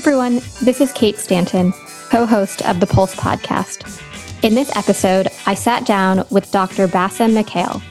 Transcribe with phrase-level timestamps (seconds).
[0.00, 0.40] everyone.
[0.62, 1.74] This is Kate Stanton,
[2.08, 4.02] co host of the Pulse podcast.
[4.42, 6.88] In this episode, I sat down with Dr.
[6.88, 7.82] Bassem Mikhael,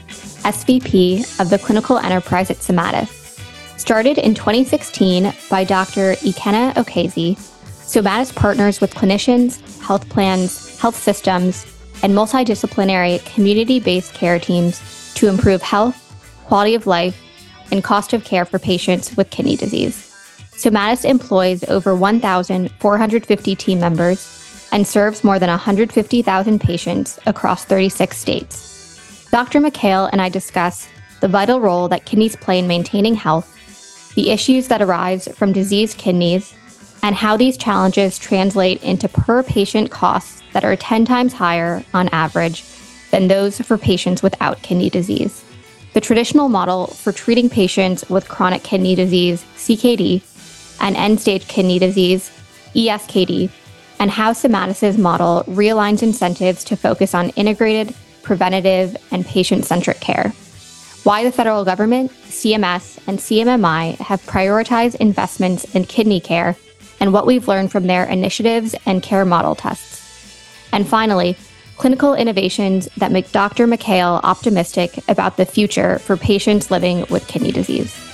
[0.42, 3.38] SVP of the Clinical Enterprise at Somatus.
[3.78, 6.14] Started in 2016 by Dr.
[6.14, 11.64] Ikenna Okezie, Somatus partners with clinicians, health plans, health systems,
[12.02, 15.96] and multidisciplinary community based care teams to improve health,
[16.46, 17.16] quality of life,
[17.70, 20.09] and cost of care for patients with kidney disease.
[20.60, 29.28] Somatus employs over 1,450 team members and serves more than 150,000 patients across 36 states.
[29.30, 29.60] Dr.
[29.60, 30.86] Mikhael and I discuss
[31.20, 33.56] the vital role that kidneys play in maintaining health,
[34.14, 36.54] the issues that arise from diseased kidneys,
[37.02, 42.10] and how these challenges translate into per patient costs that are 10 times higher on
[42.10, 42.64] average
[43.12, 45.42] than those for patients without kidney disease.
[45.94, 50.22] The traditional model for treating patients with chronic kidney disease, CKD,
[50.80, 52.30] and end stage kidney disease,
[52.74, 53.50] ESKD,
[53.98, 60.32] and how Somatus' model realigns incentives to focus on integrated, preventative, and patient centric care.
[61.04, 66.56] Why the federal government, CMS, and CMMI have prioritized investments in kidney care,
[66.98, 70.68] and what we've learned from their initiatives and care model tests.
[70.72, 71.36] And finally,
[71.76, 73.66] clinical innovations that make Dr.
[73.66, 78.09] Mikhael optimistic about the future for patients living with kidney disease.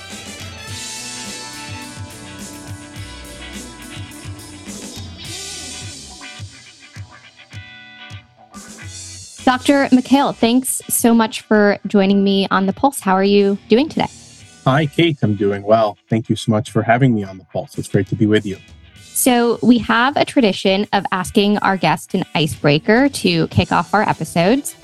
[9.47, 9.87] Dr.
[9.93, 12.99] Mikhael, thanks so much for joining me on the Pulse.
[12.99, 14.09] How are you doing today?
[14.65, 15.17] Hi, Kate.
[15.21, 15.97] I'm doing well.
[16.09, 17.77] Thank you so much for having me on the Pulse.
[17.77, 18.57] It's great to be with you.
[18.97, 24.01] So, we have a tradition of asking our guest an icebreaker to kick off our
[24.01, 24.75] episodes.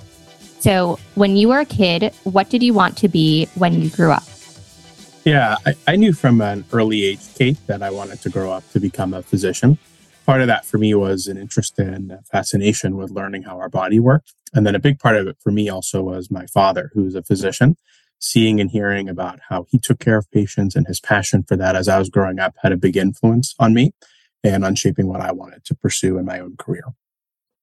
[0.62, 4.12] So, when you were a kid, what did you want to be when you grew
[4.12, 4.24] up?
[5.26, 8.64] Yeah, I, I knew from an early age, Kate, that I wanted to grow up
[8.72, 9.78] to become a physician
[10.26, 14.00] part of that for me was an interest and fascination with learning how our body
[14.00, 14.34] worked.
[14.54, 17.24] And then a big part of it for me also was my father, who's a
[17.24, 17.76] physician,
[18.20, 21.76] seeing and hearing about how he took care of patients and his passion for that
[21.76, 23.94] as I was growing up had a big influence on me
[24.44, 26.84] and on shaping what I wanted to pursue in my own career.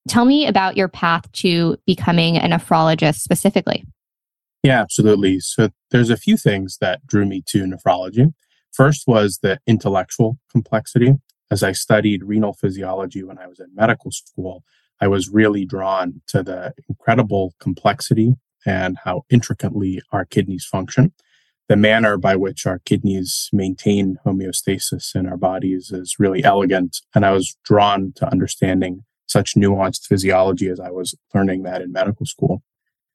[0.09, 3.84] Tell me about your path to becoming a nephrologist specifically.
[4.62, 5.41] Yeah, absolutely.
[5.41, 8.32] So there's a few things that drew me to nephrology.
[8.72, 11.15] First was the intellectual complexity
[11.50, 14.65] as I studied renal physiology when I was in medical school,
[15.00, 18.34] I was really drawn to the incredible complexity
[18.66, 21.12] and how intricately our kidneys function.
[21.69, 26.99] The manner by which our kidneys maintain homeostasis in our bodies is really elegant.
[27.15, 31.93] And I was drawn to understanding such nuanced physiology as I was learning that in
[31.93, 32.62] medical school.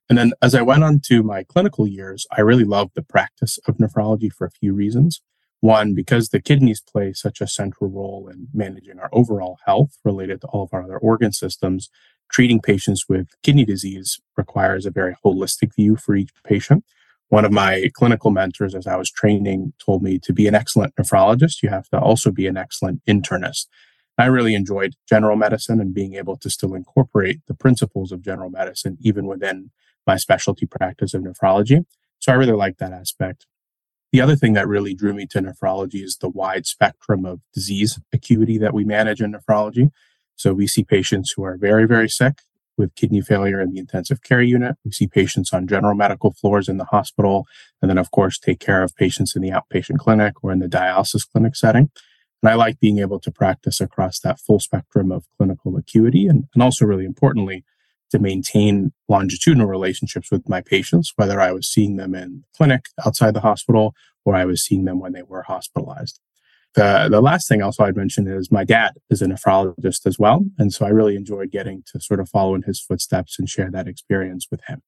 [0.09, 3.59] And then as I went on to my clinical years, I really loved the practice
[3.67, 5.21] of nephrology for a few reasons.
[5.61, 10.41] One, because the kidneys play such a central role in managing our overall health related
[10.41, 11.89] to all of our other organ systems,
[12.31, 16.83] treating patients with kidney disease requires a very holistic view for each patient.
[17.29, 20.95] One of my clinical mentors, as I was training, told me to be an excellent
[20.95, 23.65] nephrologist, you have to also be an excellent internist.
[24.17, 28.49] I really enjoyed general medicine and being able to still incorporate the principles of general
[28.49, 29.71] medicine even within
[30.07, 31.85] my specialty practice of nephrology.
[32.19, 33.45] So I really like that aspect.
[34.15, 37.99] The other thing that really drew me to nephrology is the wide spectrum of disease
[38.13, 39.89] acuity that we manage in nephrology.
[40.37, 42.39] So we see patients who are very, very sick
[42.77, 44.77] with kidney failure in the intensive care unit.
[44.85, 47.45] We see patients on general medical floors in the hospital.
[47.81, 50.69] And then, of course, take care of patients in the outpatient clinic or in the
[50.69, 51.89] dialysis clinic setting.
[52.41, 56.45] And I like being able to practice across that full spectrum of clinical acuity and,
[56.53, 57.65] and also, really importantly,
[58.15, 63.33] to maintain longitudinal relationships with my patients, whether I was seeing them in clinic outside
[63.33, 63.93] the hospital
[64.23, 66.19] or I was seeing them when they were hospitalized.
[66.75, 70.45] The, the last thing also I'd mention is my dad is a nephrologist as well.
[70.57, 73.69] And so I really enjoyed getting to sort of follow in his footsteps and share
[73.71, 74.81] that experience with him.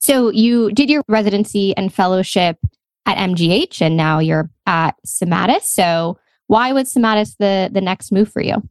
[0.00, 2.58] So you did your residency and fellowship
[3.06, 5.62] at MGH and now you're at Somatus.
[5.62, 8.62] So why was Somatus the, the next move for you?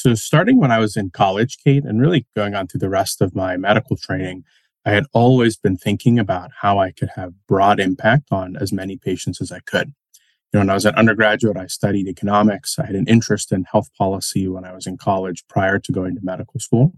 [0.00, 3.20] So, starting when I was in college, Kate, and really going on through the rest
[3.20, 4.44] of my medical training,
[4.86, 8.96] I had always been thinking about how I could have broad impact on as many
[8.96, 9.88] patients as I could.
[9.88, 12.78] You know, when I was an undergraduate, I studied economics.
[12.78, 16.14] I had an interest in health policy when I was in college prior to going
[16.14, 16.92] to medical school.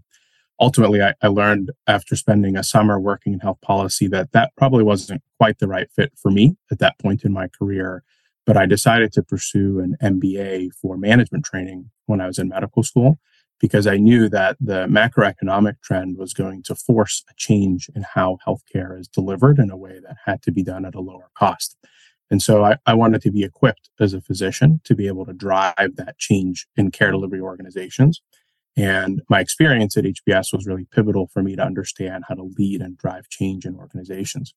[0.59, 4.83] Ultimately, I, I learned after spending a summer working in health policy that that probably
[4.83, 8.03] wasn't quite the right fit for me at that point in my career.
[8.45, 12.83] But I decided to pursue an MBA for management training when I was in medical
[12.83, 13.19] school
[13.59, 18.39] because I knew that the macroeconomic trend was going to force a change in how
[18.45, 21.77] healthcare is delivered in a way that had to be done at a lower cost.
[22.31, 25.33] And so I, I, wanted to be equipped as a physician to be able to
[25.33, 28.21] drive that change in care delivery organizations.
[28.77, 32.81] And my experience at HBS was really pivotal for me to understand how to lead
[32.81, 34.53] and drive change in organizations.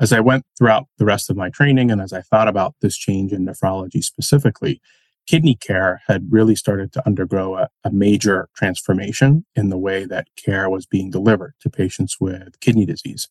[0.00, 2.96] As I went throughout the rest of my training and as I thought about this
[2.96, 4.80] change in nephrology specifically,
[5.26, 10.26] kidney care had really started to undergo a, a, major transformation in the way that
[10.42, 13.28] care was being delivered to patients with kidney disease.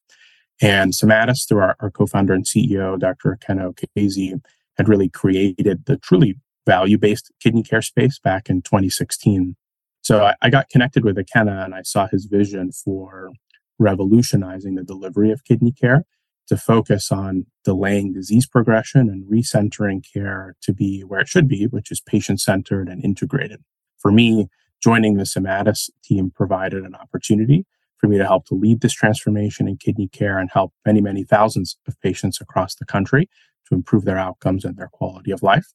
[0.61, 3.35] And Somatus, through our, our co-founder and CEO, Dr.
[3.35, 4.39] Ikenna Okezie,
[4.77, 6.37] had really created the truly
[6.67, 9.55] value-based kidney care space back in 2016.
[10.01, 13.31] So I, I got connected with Ikenna and I saw his vision for
[13.79, 16.05] revolutionizing the delivery of kidney care
[16.49, 21.65] to focus on delaying disease progression and recentering care to be where it should be,
[21.67, 23.63] which is patient centered and integrated.
[23.97, 24.47] For me,
[24.81, 27.65] joining the Somatus team provided an opportunity
[27.97, 31.23] for me to help to lead this transformation in kidney care and help many, many
[31.23, 33.29] thousands of patients across the country
[33.67, 35.67] to improve their outcomes and their quality of life.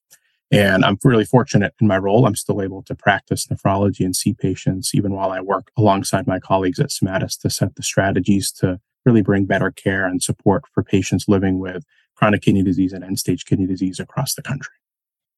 [0.50, 2.26] And I'm really fortunate in my role.
[2.26, 6.41] I'm still able to practice nephrology and see patients even while I work alongside my
[6.41, 10.82] colleagues at Somatus to set the strategies to really bring better care and support for
[10.82, 11.84] patients living with
[12.14, 14.74] chronic kidney disease and end stage kidney disease across the country.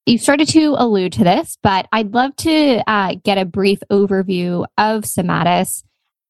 [0.06, 4.64] You started to allude to this, but I'd love to uh, get a brief overview
[4.78, 5.82] of Somatus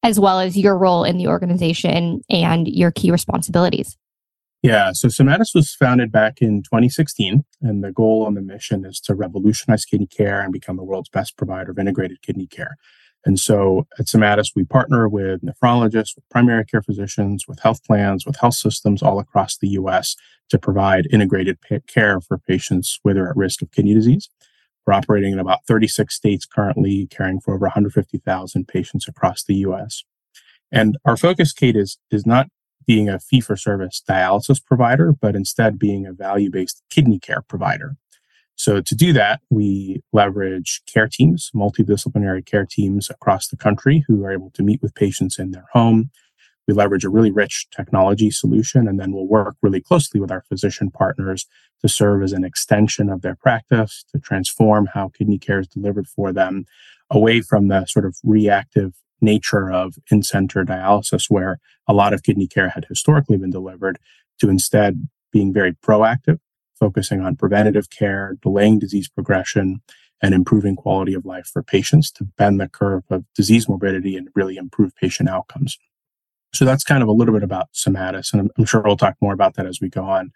[0.03, 3.97] as well as your role in the organization and your key responsibilities.
[4.63, 8.99] Yeah, so Somatus was founded back in 2016, and the goal and the mission is
[9.01, 12.77] to revolutionize kidney care and become the world's best provider of integrated kidney care.
[13.27, 18.25] And so at Somatus, we partner with nephrologists, with primary care physicians, with health plans,
[18.25, 20.15] with health systems all across the US
[20.47, 21.57] to provide integrated
[21.87, 24.29] care for patients with or at risk of kidney disease.
[24.85, 30.05] We're operating in about 36 states currently, caring for over 150,000 patients across the US.
[30.71, 32.47] And our focus, Kate, is, is not
[32.85, 37.41] being a fee for service dialysis provider, but instead being a value based kidney care
[37.41, 37.97] provider.
[38.57, 44.25] So to do that, we leverage care teams, multidisciplinary care teams across the country who
[44.25, 46.09] are able to meet with patients in their home.
[46.67, 50.43] We leverage a really rich technology solution, and then we'll work really closely with our
[50.49, 51.45] physician partners
[51.81, 56.07] to serve as an extension of their practice to transform how kidney care is delivered
[56.07, 56.65] for them
[57.11, 62.47] away from the sort of reactive nature of in-center dialysis where a lot of kidney
[62.47, 63.97] care had historically been delivered
[64.39, 66.39] to instead being very proactive
[66.79, 69.81] focusing on preventative care, delaying disease progression,
[70.21, 74.29] and improving quality of life for patients to bend the curve of disease morbidity and
[74.35, 75.77] really improve patient outcomes.
[76.53, 79.33] So that's kind of a little bit about Somatus, and I'm, sure we'll talk more
[79.33, 80.31] about that as we go on.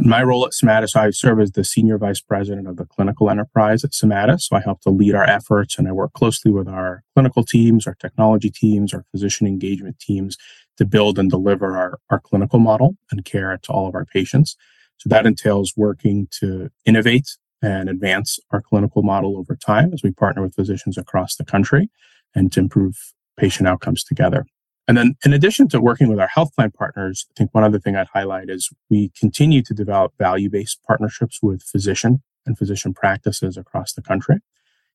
[0.00, 3.82] My role at Somatus, I serve as the senior vice president of the clinical enterprise
[3.84, 4.42] at Somatus.
[4.42, 7.84] So I help to lead our efforts and I work closely with our clinical teams,
[7.84, 10.36] our technology teams, our physician engagement teams
[10.76, 14.56] to build and deliver our, our clinical model and care to all of our patients.
[14.98, 20.12] So that entails working to innovate and advance our clinical model over time as we
[20.12, 21.90] partner with physicians across the country
[22.34, 22.96] and to improve
[23.36, 24.44] patient outcomes together.
[24.86, 27.78] And then in addition to working with our health plan partners, I think one other
[27.78, 33.56] thing I'd highlight is we continue to develop value-based partnerships with physician and physician practices
[33.56, 34.36] across the country.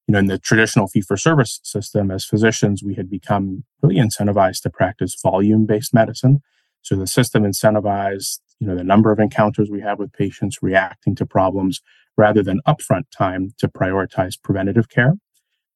[0.07, 4.69] You know, in the traditional fee-for-service system, as physicians, we had become really incentivized to
[4.69, 6.41] practice volume-based medicine.
[6.81, 11.15] So the system incentivized you know the number of encounters we have with patients reacting
[11.15, 11.81] to problems
[12.17, 15.13] rather than upfront time to prioritize preventative care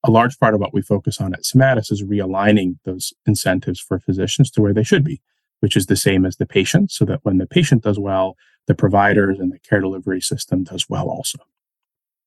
[0.04, 4.00] a large part of what we focus on at Somatus is realigning those incentives for
[4.00, 5.22] physicians to where they should be
[5.60, 8.36] which is the same as the patient so that when the patient does well
[8.68, 11.40] the providers and the care delivery system does well also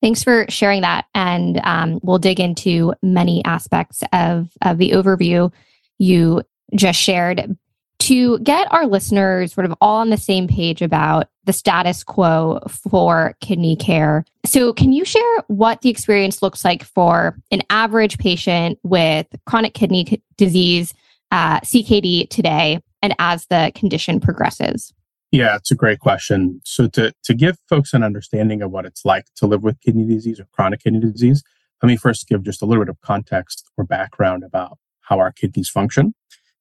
[0.00, 1.06] Thanks for sharing that.
[1.14, 5.52] And um, we'll dig into many aspects of, of the overview
[5.98, 6.42] you
[6.74, 7.56] just shared
[8.00, 12.60] to get our listeners sort of all on the same page about the status quo
[12.68, 14.24] for kidney care.
[14.44, 19.74] So, can you share what the experience looks like for an average patient with chronic
[19.74, 20.94] kidney disease,
[21.30, 24.92] uh, CKD today, and as the condition progresses?
[25.30, 26.60] Yeah, it's a great question.
[26.64, 30.06] So, to, to give folks an understanding of what it's like to live with kidney
[30.06, 31.42] disease or chronic kidney disease,
[31.82, 35.32] let me first give just a little bit of context or background about how our
[35.32, 36.14] kidneys function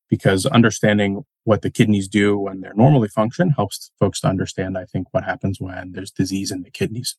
[0.10, 4.86] because understanding what the kidneys do when they're normally function helps folks to understand, I
[4.86, 7.16] think, what happens when there's disease in the kidneys.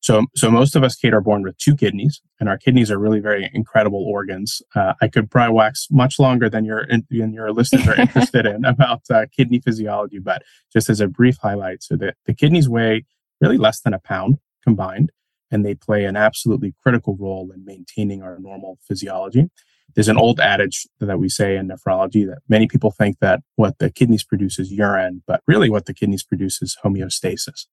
[0.00, 2.98] So, so most of us, Kate, are born with two kidneys, and our kidneys are
[2.98, 4.62] really very incredible organs.
[4.74, 8.64] Uh, I could probably wax much longer than your in, your listeners are interested in
[8.66, 13.04] about uh, kidney physiology, but just as a brief highlight, so that the kidneys weigh
[13.40, 15.10] really less than a pound combined,
[15.50, 19.48] and they play an absolutely critical role in maintaining our normal physiology.
[19.94, 23.78] There's an old adage that we say in nephrology that many people think that what
[23.78, 27.66] the kidneys produce is urine, but really what the kidneys produce is homeostasis.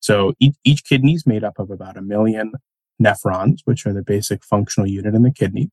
[0.00, 2.52] So each, each kidney is made up of about a million
[3.02, 5.70] nephrons, which are the basic functional unit in the kidney.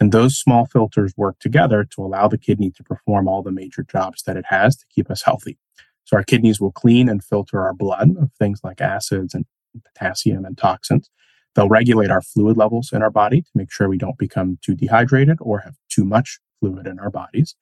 [0.00, 3.84] And those small filters work together to allow the kidney to perform all the major
[3.84, 5.58] jobs that it has to keep us healthy.
[6.04, 9.46] So our kidneys will clean and filter our blood of things like acids and
[9.80, 11.10] potassium and toxins.
[11.54, 14.74] They'll regulate our fluid levels in our body to make sure we don't become too
[14.74, 17.54] dehydrated or have too much fluid in our bodies.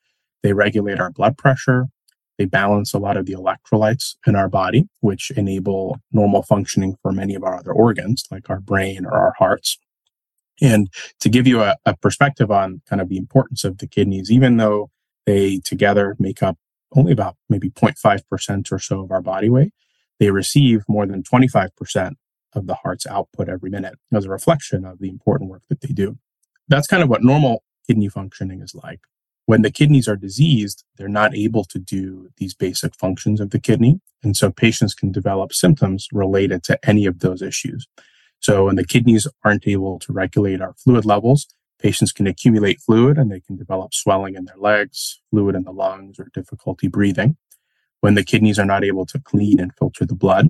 [0.42, 1.86] They regulate our blood pressure.
[2.38, 7.12] They balance a lot of the electrolytes in our body, which enable normal functioning for
[7.12, 9.78] many of our other organs, like our brain or our hearts.
[10.60, 10.88] And
[11.20, 14.56] to give you a, a perspective on kind of the importance of the kidneys, even
[14.56, 14.90] though
[15.26, 16.56] they together make up
[16.94, 19.72] only about maybe 0.5% or so of our body weight,
[20.22, 22.12] they receive more than 25%
[22.52, 25.92] of the heart's output every minute as a reflection of the important work that they
[25.92, 26.16] do.
[26.68, 29.00] That's kind of what normal kidney functioning is like.
[29.46, 33.58] When the kidneys are diseased, they're not able to do these basic functions of the
[33.58, 34.00] kidney.
[34.22, 37.88] And so patients can develop symptoms related to any of those issues.
[38.38, 41.48] So when the kidneys aren't able to regulate our fluid levels,
[41.80, 45.72] patients can accumulate fluid and they can develop swelling in their legs, fluid in the
[45.72, 47.36] lungs, or difficulty breathing.
[48.02, 50.48] When the kidneys are not able to clean and filter the blood,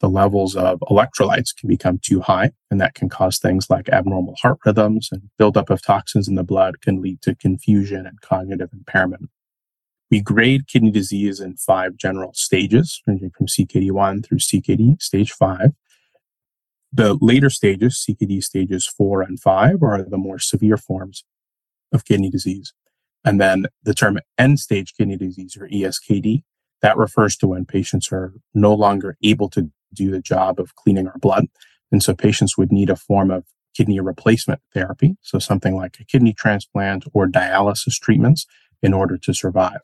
[0.00, 4.36] the levels of electrolytes can become too high, and that can cause things like abnormal
[4.40, 8.70] heart rhythms and buildup of toxins in the blood can lead to confusion and cognitive
[8.72, 9.28] impairment.
[10.10, 15.72] We grade kidney disease in five general stages, ranging from CKD1 through CKD stage 5.
[16.90, 21.22] The later stages, CKD stages 4 and 5, are the more severe forms
[21.92, 22.72] of kidney disease.
[23.26, 26.44] And then the term end stage kidney disease, or ESKD,
[26.84, 31.08] that refers to when patients are no longer able to do the job of cleaning
[31.08, 31.46] our blood.
[31.90, 35.16] And so patients would need a form of kidney replacement therapy.
[35.22, 38.44] So something like a kidney transplant or dialysis treatments
[38.82, 39.78] in order to survive.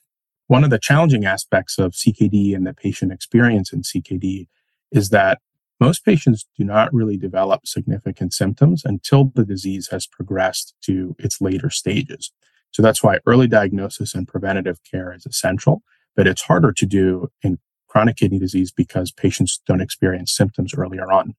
[0.49, 4.49] One of the challenging aspects of CKD and the patient experience in CKD
[4.93, 5.39] is that
[5.81, 11.41] most patients do not really develop significant symptoms until the disease has progressed to its
[11.41, 12.31] later stages.
[12.73, 15.83] So that's why early diagnosis and preventative care is essential,
[16.21, 17.59] but it's harder to do in
[17.89, 21.35] chronic kidney disease because patients don't experience symptoms earlier on.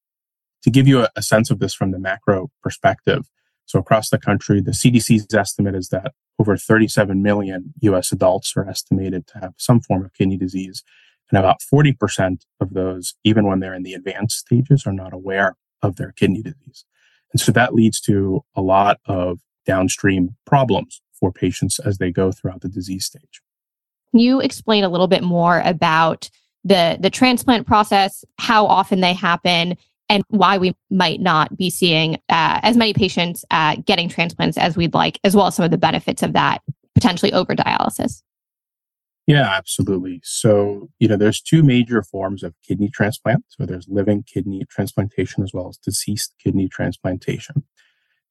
[0.63, 3.29] To give you a, a sense of this from the macro perspective,
[3.67, 8.67] so across the country, the CDC's estimate is that over 37 million US adults are
[8.67, 10.81] estimated to have some form of kidney disease.
[11.29, 15.57] And about 40% of those, even when they're in the advanced stages, are not aware
[15.83, 16.85] of their kidney disease.
[17.31, 22.31] And so that leads to a lot of downstream problems for patients as they go
[22.31, 23.43] throughout the disease stage.
[24.11, 26.29] Can you explain a little bit more about
[26.63, 29.77] the the transplant process, how often they happen,
[30.09, 34.75] and why we might not be seeing uh, as many patients uh, getting transplants as
[34.75, 36.61] we'd like, as well as some of the benefits of that
[36.93, 38.21] potentially over dialysis.
[39.27, 40.19] Yeah, absolutely.
[40.23, 43.45] So, you know, there's two major forms of kidney transplant.
[43.47, 47.63] So there's living kidney transplantation as well as deceased kidney transplantation.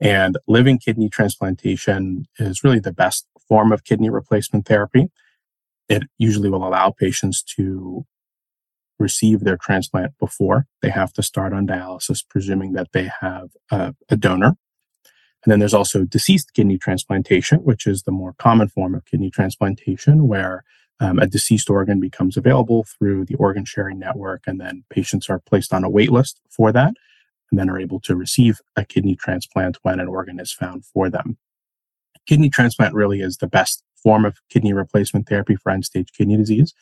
[0.01, 5.09] And living kidney transplantation is really the best form of kidney replacement therapy.
[5.91, 8.07] It usually will allow patients to
[8.99, 13.95] receive their transplant before they have to start on dialysis, presuming that they have a,
[14.09, 14.55] a donor.
[15.45, 19.31] And then there's also deceased kidney transplantation, which is the more common form of kidney
[19.31, 20.63] transplantation, where
[21.01, 25.41] um, a deceased organ becomes available through the organ sharing network, and then patients are
[25.41, 26.95] placed on a wait list for that,
[27.51, 31.11] and then are able to receive a kidney transplant when an organ is found for
[31.11, 31.37] them.
[32.27, 36.37] Kidney transplant really is the best form of kidney replacement therapy for end stage kidney
[36.37, 36.75] disease.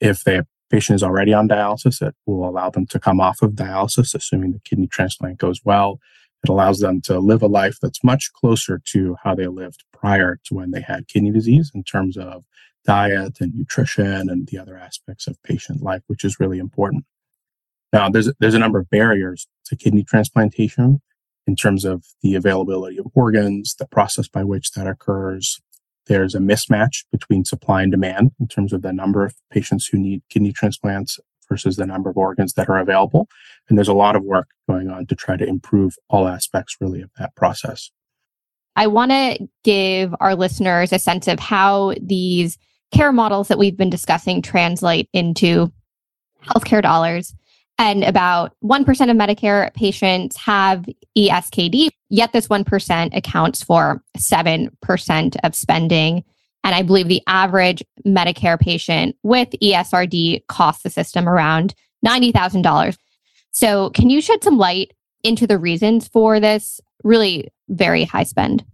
[0.00, 3.52] If they patient is already on dialysis, it will allow them to come off of
[3.52, 6.00] dialysis, assuming the kidney transplant goes well.
[6.42, 10.40] It allows them to live a life that's much closer to how they lived prior
[10.44, 12.44] to when they had kidney disease in terms of
[12.84, 17.04] diet and nutrition and the other aspects of patient life, which is really important.
[17.92, 21.00] Now, there's, there's a number of barriers to kidney transplantation
[21.46, 25.60] in terms of the availability of organs, the process by which that occurs,
[26.06, 29.98] there's a mismatch between supply and demand in terms of the number of patients who
[29.98, 31.18] need kidney transplants
[31.48, 33.28] versus the number of organs that are available.
[33.68, 37.02] And there's a lot of work going on to try to improve all aspects really
[37.02, 37.90] of that process.
[38.74, 42.56] I want to give our listeners a sense of how these
[42.90, 45.72] care models that we've been discussing translate into
[46.46, 47.34] healthcare dollars.
[47.78, 50.86] And about 1% of Medicare patients have
[51.16, 56.24] ESKD, yet this 1% accounts for 7% of spending.
[56.64, 61.74] And I believe the average Medicare patient with ESRD costs the system around
[62.06, 62.96] $90,000.
[63.50, 64.92] So, can you shed some light
[65.24, 68.64] into the reasons for this really very high spend?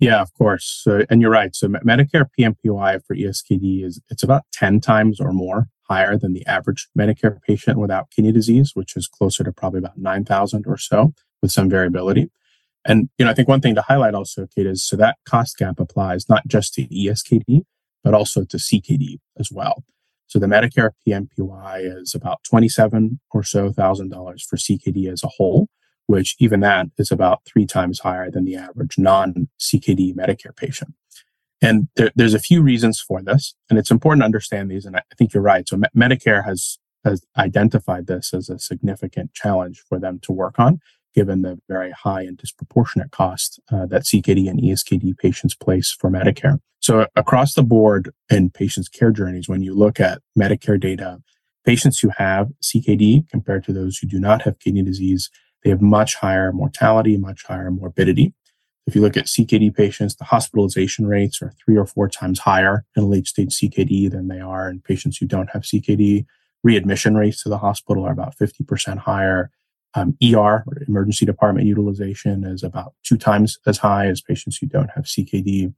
[0.00, 0.86] Yeah, of course.
[1.10, 1.54] And you're right.
[1.54, 6.46] So Medicare PMPY for ESKD is it's about 10 times or more higher than the
[6.46, 11.12] average Medicare patient without kidney disease, which is closer to probably about 9,000 or so
[11.42, 12.30] with some variability.
[12.84, 15.58] And, you know, I think one thing to highlight also, Kate, is so that cost
[15.58, 17.62] gap applies not just to ESKD,
[18.04, 19.84] but also to CKD as well.
[20.26, 25.28] So the Medicare PMPY is about 27 or so thousand dollars for CKD as a
[25.28, 25.68] whole,
[26.06, 30.94] which even that is about three times higher than the average non CKD Medicare patient.
[31.60, 34.84] And there, there's a few reasons for this, and it's important to understand these.
[34.84, 35.68] And I think you're right.
[35.68, 40.58] So Me- Medicare has has identified this as a significant challenge for them to work
[40.58, 40.80] on,
[41.14, 46.10] given the very high and disproportionate cost uh, that CKD and ESKD patients place for
[46.10, 46.58] Medicare.
[46.80, 51.18] So across the board in patients' care journeys, when you look at Medicare data,
[51.64, 55.30] patients who have CKD compared to those who do not have kidney disease,
[55.64, 58.32] they have much higher mortality, much higher morbidity.
[58.88, 62.86] If you look at CKD patients, the hospitalization rates are three or four times higher
[62.96, 66.24] in late stage CKD than they are in patients who don't have CKD.
[66.64, 69.50] Readmission rates to the hospital are about 50% higher.
[69.92, 74.90] Um, ER, emergency department utilization, is about two times as high as patients who don't
[74.94, 75.74] have CKD.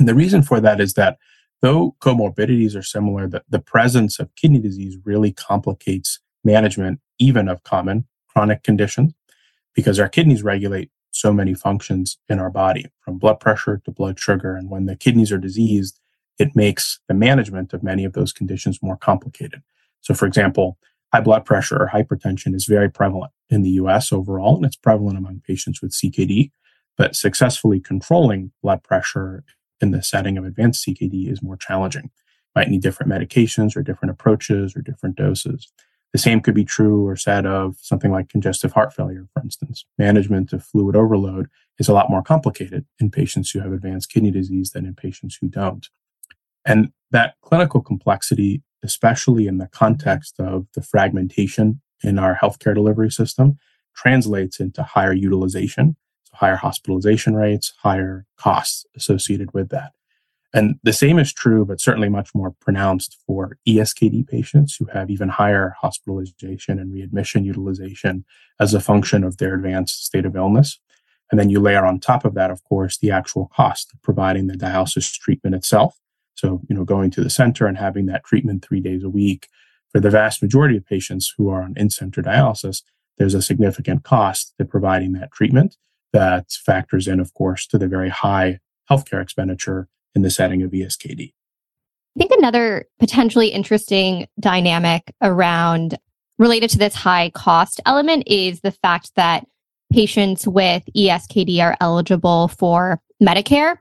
[0.00, 1.18] And the reason for that is that
[1.62, 7.62] though comorbidities are similar, the, the presence of kidney disease really complicates management, even of
[7.62, 9.12] common chronic conditions,
[9.72, 14.18] because our kidneys regulate so many functions in our body, from blood pressure to blood
[14.18, 14.56] sugar.
[14.56, 16.00] And when the kidneys are diseased,
[16.38, 19.62] it makes the management of many of those conditions more complicated.
[20.00, 20.76] So, for example,
[21.12, 25.16] high blood pressure or hypertension is very prevalent in the US overall, and it's prevalent
[25.16, 26.50] among patients with CKD.
[26.96, 29.44] But successfully controlling blood pressure
[29.80, 32.10] in the setting of advanced CKD is more challenging.
[32.56, 35.72] Might need different medications or different approaches or different doses.
[36.14, 39.84] The same could be true or said of something like congestive heart failure, for instance.
[39.98, 41.48] Management of fluid overload
[41.80, 45.36] is a lot more complicated in patients who have advanced kidney disease than in patients
[45.40, 45.88] who don't.
[46.64, 53.10] And that clinical complexity, especially in the context of the fragmentation in our healthcare delivery
[53.10, 53.58] system,
[53.96, 59.90] translates into higher utilization, so higher hospitalization rates, higher costs associated with that.
[60.54, 65.10] And the same is true, but certainly much more pronounced for ESKD patients who have
[65.10, 68.24] even higher hospitalization and readmission utilization
[68.60, 70.78] as a function of their advanced state of illness.
[71.32, 74.46] And then you layer on top of that, of course, the actual cost of providing
[74.46, 75.98] the dialysis treatment itself.
[76.36, 79.48] So, you know, going to the center and having that treatment three days a week.
[79.90, 82.82] For the vast majority of patients who are on in-center dialysis,
[83.18, 85.76] there's a significant cost to providing that treatment
[86.12, 90.70] that factors in, of course, to the very high healthcare expenditure in the setting of
[90.70, 91.32] ESKD.
[92.16, 95.98] I think another potentially interesting dynamic around
[96.38, 99.46] related to this high cost element is the fact that
[99.92, 103.78] patients with ESKD are eligible for Medicare.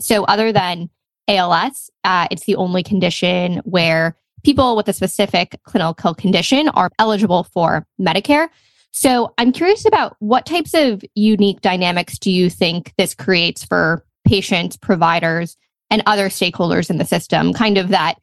[0.00, 0.90] So, other than
[1.28, 7.44] ALS, uh, it's the only condition where people with a specific clinical condition are eligible
[7.44, 8.48] for Medicare.
[8.92, 14.04] So, I'm curious about what types of unique dynamics do you think this creates for
[14.26, 15.56] patients, providers,
[15.90, 18.16] and other stakeholders in the system, kind of that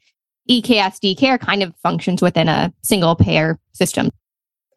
[0.49, 4.09] EKSD care kind of functions within a single payer system.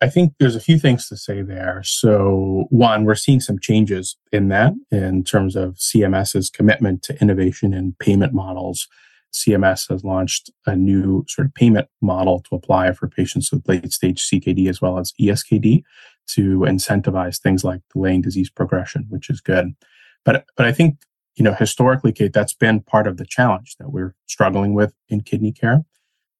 [0.02, 1.82] I think there's a few things to say there.
[1.82, 7.72] So, one, we're seeing some changes in that in terms of CMS's commitment to innovation
[7.72, 8.88] and payment models.
[9.32, 13.90] CMS has launched a new sort of payment model to apply for patients with late
[13.92, 15.82] stage CKD as well as ESKD
[16.28, 19.74] to incentivize things like delaying disease progression, which is good.
[20.24, 20.98] But, but I think
[21.36, 25.20] you know, historically, Kate, that's been part of the challenge that we're struggling with in
[25.20, 25.84] kidney care.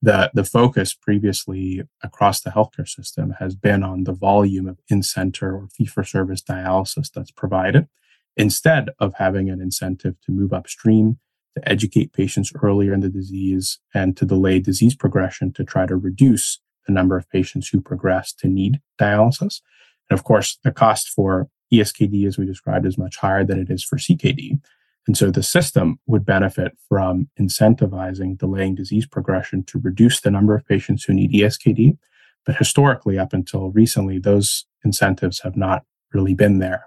[0.03, 5.03] The, the focus previously across the healthcare system has been on the volume of in
[5.03, 7.89] center or fee for service dialysis that's provided
[8.37, 11.19] instead of having an incentive to move upstream,
[11.57, 15.97] to educate patients earlier in the disease, and to delay disease progression to try to
[15.97, 19.61] reduce the number of patients who progress to need dialysis.
[20.09, 23.71] And of course, the cost for ESKD, as we described, is much higher than it
[23.71, 24.61] is for CKD.
[25.07, 30.55] And so the system would benefit from incentivizing delaying disease progression to reduce the number
[30.55, 31.97] of patients who need ESKD.
[32.45, 36.87] But historically, up until recently, those incentives have not really been there.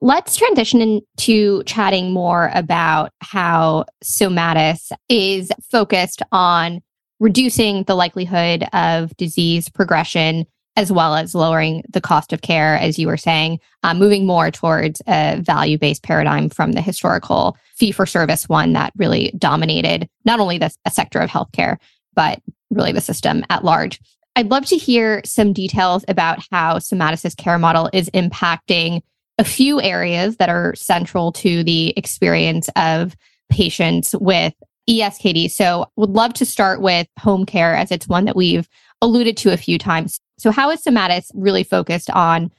[0.00, 6.80] Let's transition into chatting more about how Somatus is focused on
[7.20, 10.44] reducing the likelihood of disease progression
[10.76, 14.50] as well as lowering the cost of care, as you were saying, uh, moving more
[14.50, 20.08] towards a value based paradigm from the historical fee for service one that really dominated
[20.24, 21.76] not only the sector of healthcare,
[22.14, 24.00] but really the system at large.
[24.34, 29.02] I'd love to hear some details about how Somatus' care model is impacting
[29.38, 33.14] a few areas that are central to the experience of
[33.50, 34.54] patients with
[34.88, 35.50] ESKD.
[35.50, 38.68] So, would love to start with home care as it's one that we've
[39.00, 40.20] alluded to a few times.
[40.42, 42.50] So, how is Somatus really focused on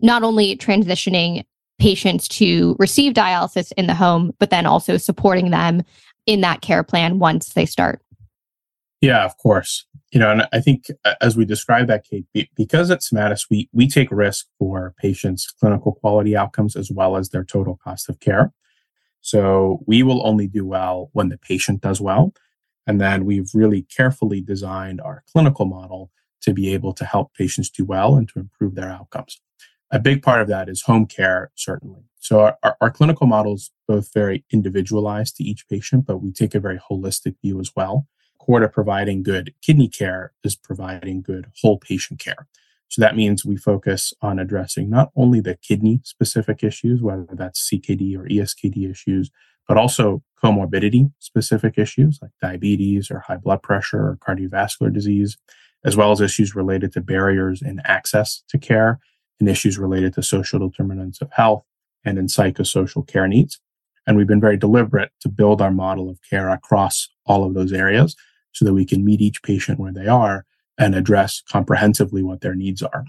[0.00, 1.44] not only transitioning
[1.78, 5.82] patients to receive dialysis in the home, but then also supporting them
[6.24, 8.00] in that care plan once they start?
[9.02, 9.84] Yeah, of course.
[10.12, 12.24] You know, and I think uh, as we describe that, Kate,
[12.56, 17.28] because at Somatus, we we take risk for patients' clinical quality outcomes as well as
[17.28, 18.50] their total cost of care.
[19.20, 22.32] So we will only do well when the patient does well.
[22.86, 26.10] And then we've really carefully designed our clinical model
[26.46, 29.40] to be able to help patients do well and to improve their outcomes.
[29.90, 32.02] A big part of that is home care, certainly.
[32.18, 36.32] So our, our, our clinical model is both very individualized to each patient, but we
[36.32, 38.06] take a very holistic view as well.
[38.38, 42.46] Core to providing good kidney care is providing good whole patient care.
[42.88, 47.68] So that means we focus on addressing not only the kidney specific issues, whether that's
[47.68, 49.30] CKD or ESKD issues,
[49.66, 55.36] but also comorbidity specific issues like diabetes or high blood pressure or cardiovascular disease,
[55.86, 58.98] as well as issues related to barriers in access to care
[59.40, 61.64] and issues related to social determinants of health
[62.04, 63.60] and in psychosocial care needs.
[64.06, 67.72] And we've been very deliberate to build our model of care across all of those
[67.72, 68.16] areas
[68.52, 70.44] so that we can meet each patient where they are
[70.78, 73.04] and address comprehensively what their needs are.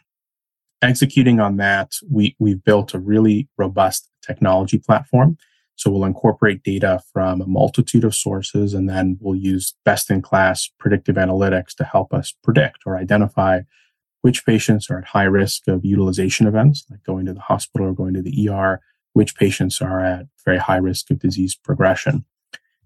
[0.82, 5.38] Executing on that, we, we've built a really robust technology platform.
[5.78, 10.24] So we'll incorporate data from a multitude of sources, and then we'll use best in
[10.24, 13.62] class predictive analytics to help us predict or identify
[14.22, 17.94] which patients are at high risk of utilization events, like going to the hospital or
[17.94, 18.82] going to the ER,
[19.14, 22.26] which patients are at very high risk of disease progression.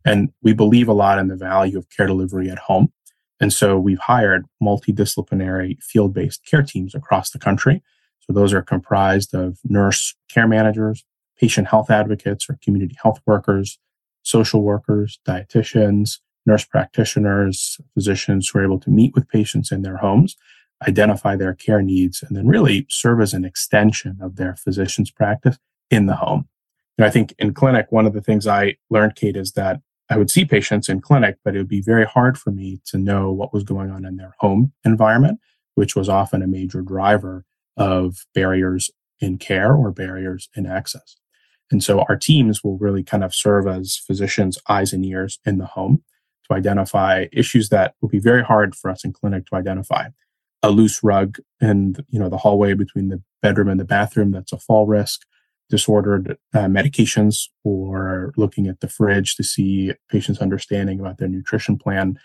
[0.03, 2.91] And we believe a lot in the value of care delivery at home.
[3.39, 7.81] And so we've hired multidisciplinary field based care teams across the country.
[8.19, 11.05] So those are comprised of nurse care managers,
[11.41, 13.79] patient health advocates or community health workers,
[14.21, 19.97] social workers, dietitians, nurse practitioners, physicians who are able to meet with patients in their
[19.97, 20.37] homes,
[20.87, 25.57] identify their care needs, and then really serve as an extension of their physician's practice
[25.89, 26.47] in the home.
[26.97, 30.17] And I think in clinic, one of the things I learned, Kate, is that I
[30.17, 33.31] would see patients in clinic, but it would be very hard for me to know
[33.31, 35.39] what was going on in their home environment,
[35.75, 37.45] which was often a major driver
[37.77, 41.15] of barriers in care or barriers in access.
[41.71, 45.57] And so our teams will really kind of serve as physicians' eyes and ears in
[45.57, 46.03] the home
[46.47, 50.09] to identify issues that would be very hard for us in clinic to identify.
[50.63, 54.53] A loose rug in you know the hallway between the bedroom and the bathroom that's
[54.53, 55.21] a fall risk
[55.71, 61.77] disordered uh, medications or looking at the fridge to see patients' understanding about their nutrition
[61.77, 62.19] plan.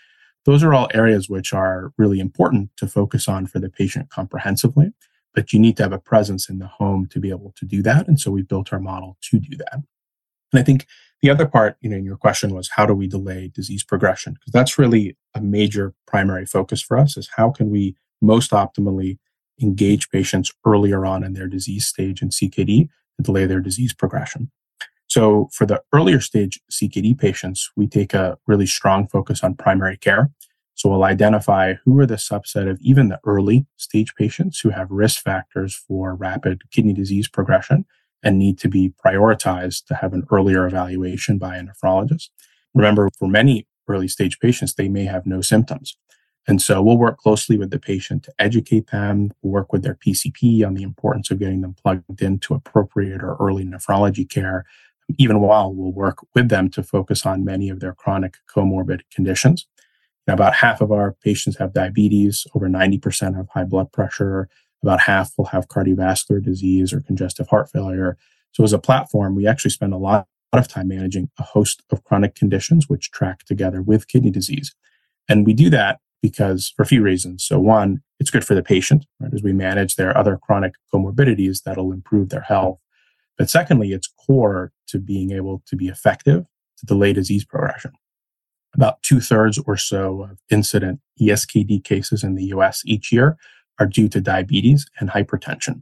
[0.45, 4.91] Those are all areas which are really important to focus on for the patient comprehensively,
[5.33, 7.81] but you need to have a presence in the home to be able to do
[7.83, 8.07] that.
[8.07, 9.73] And so we built our model to do that.
[9.73, 10.87] And I think
[11.21, 14.33] the other part, you know, in your question was how do we delay disease progression?
[14.33, 19.17] Because that's really a major primary focus for us is how can we most optimally
[19.61, 22.87] engage patients earlier on in their disease stage in CKD
[23.17, 24.51] to delay their disease progression.
[25.07, 29.97] So for the earlier stage CKD patients, we take a really strong focus on primary
[29.97, 30.31] care.
[30.77, 34.91] So we'll identify who are the subset of even the early stage patients who have
[34.91, 37.85] risk factors for rapid kidney disease progression
[38.21, 42.29] and need to be prioritized to have an earlier evaluation by a nephrologist.
[42.75, 45.97] Remember, for many early stage patients, they may have no symptoms.
[46.47, 49.95] And so we'll work closely with the patient to educate them, we'll work with their
[49.95, 54.63] PCP on the importance of getting them plugged into appropriate or early nephrology care,
[55.17, 59.65] even while we'll work with them to focus on many of their chronic comorbid conditions.
[60.27, 64.49] Now, about half of our patients have diabetes, over 90% have high blood pressure,
[64.83, 68.17] about half will have cardiovascular disease or congestive heart failure.
[68.51, 72.03] So as a platform, we actually spend a lot of time managing a host of
[72.03, 74.75] chronic conditions which track together with kidney disease.
[75.29, 77.43] And we do that because for a few reasons.
[77.43, 79.33] So one, it's good for the patient, right?
[79.33, 82.79] As we manage their other chronic comorbidities, that'll improve their health.
[83.37, 86.45] But secondly, it's core to being able to be effective
[86.77, 87.91] to delay disease progression.
[88.77, 93.37] About two thirds or so of incident ESKD cases in the US each year
[93.79, 95.81] are due to diabetes and hypertension.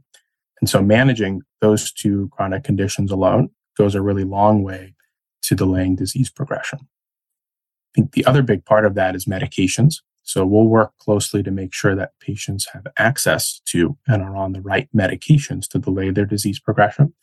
[0.60, 4.94] And so managing those two chronic conditions alone goes a really long way
[5.42, 6.78] to delaying disease progression.
[6.80, 9.96] I think the other big part of that is medications.
[10.22, 14.52] So we'll work closely to make sure that patients have access to and are on
[14.52, 17.14] the right medications to delay their disease progression.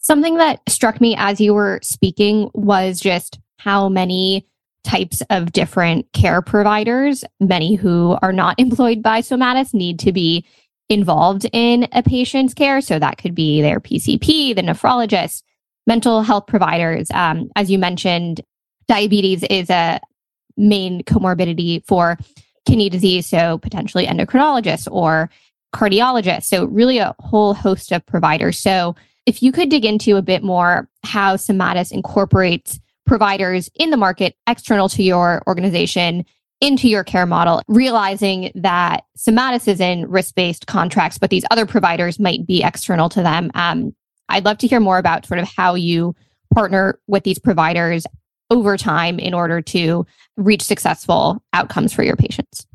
[0.00, 4.46] Something that struck me as you were speaking was just how many
[4.84, 7.24] types of different care providers.
[7.40, 10.44] Many who are not employed by Somatus need to be
[10.88, 12.80] involved in a patient's care.
[12.80, 15.42] So that could be their PCP, the nephrologist,
[15.86, 17.08] mental health providers.
[17.12, 18.40] Um, as you mentioned,
[18.86, 20.00] diabetes is a
[20.56, 22.18] main comorbidity for
[22.66, 23.26] kidney disease.
[23.26, 25.30] So potentially endocrinologists or
[25.74, 26.44] cardiologists.
[26.44, 28.58] So really a whole host of providers.
[28.58, 33.96] So if you could dig into a bit more how Somatus incorporates providers in the
[33.96, 36.24] market external to your organization
[36.60, 41.66] into your care model, realizing that Somatus is in risk based contracts, but these other
[41.66, 43.50] providers might be external to them.
[43.54, 43.94] Um,
[44.28, 46.14] I'd love to hear more about sort of how you
[46.54, 48.06] partner with these providers
[48.50, 52.66] over time in order to reach successful outcomes for your patients.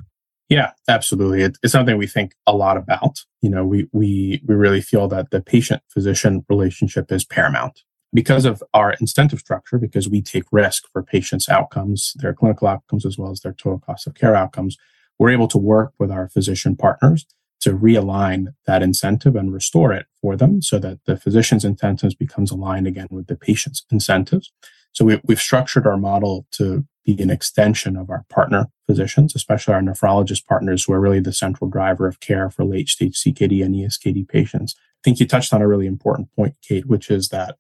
[0.49, 1.41] Yeah, absolutely.
[1.41, 3.19] It, it's something we think a lot about.
[3.41, 7.81] You know, we we we really feel that the patient physician relationship is paramount
[8.13, 13.05] because of our incentive structure, because we take risk for patients' outcomes, their clinical outcomes,
[13.05, 14.77] as well as their total cost of care outcomes,
[15.17, 17.25] we're able to work with our physician partners
[17.61, 22.51] to realign that incentive and restore it for them so that the physician's incentives becomes
[22.51, 24.51] aligned again with the patient's incentives.
[24.91, 29.73] So we, we've structured our model to be an extension of our partner physicians, especially
[29.73, 33.63] our nephrologist partners who are really the central driver of care for late stage CKD
[33.63, 34.75] and ESKD patients.
[34.77, 37.55] I think you touched on a really important point, Kate, which is that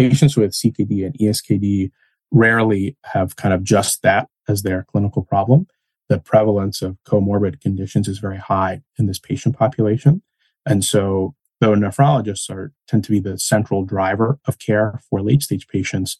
[0.00, 1.90] patients with CKD and ESKD
[2.30, 5.66] rarely have kind of just that as their clinical problem.
[6.08, 10.22] The prevalence of comorbid conditions is very high in this patient population.
[10.66, 15.42] And so, though nephrologists are tend to be the central driver of care for late
[15.42, 16.16] stage patients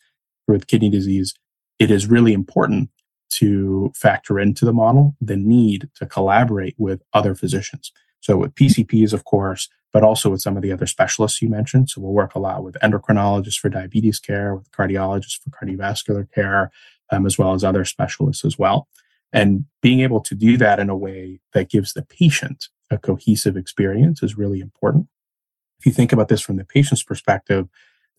[0.46, 1.34] with kidney disease,
[1.78, 2.90] it is really important
[3.30, 7.92] to factor into the model the need to collaborate with other physicians.
[8.20, 11.90] So with PCPs, of course, but also with some of the other specialists you mentioned.
[11.90, 16.70] So we'll work a lot with endocrinologists for diabetes care, with cardiologists for cardiovascular care,
[17.10, 18.88] um, as well as other specialists as well.
[19.32, 23.56] And being able to do that in a way that gives the patient a cohesive
[23.56, 25.06] experience is really important.
[25.78, 27.68] If you think about this from the patient's perspective,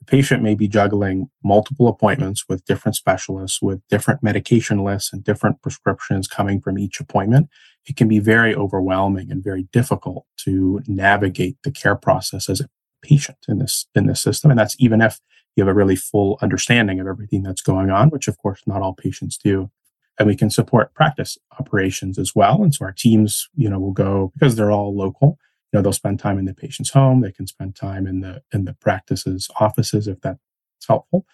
[0.01, 5.23] the patient may be juggling multiple appointments with different specialists with different medication lists and
[5.23, 7.49] different prescriptions coming from each appointment.
[7.85, 12.69] It can be very overwhelming and very difficult to navigate the care process as a
[13.03, 14.49] patient in this in this system.
[14.49, 15.19] And that's even if
[15.55, 18.81] you have a really full understanding of everything that's going on, which of course not
[18.81, 19.69] all patients do.
[20.17, 22.63] And we can support practice operations as well.
[22.63, 25.37] And so our teams, you know, will go because they're all local
[25.71, 28.41] you know they'll spend time in the patient's home they can spend time in the
[28.53, 30.39] in the practice's offices if that's
[30.87, 31.25] helpful.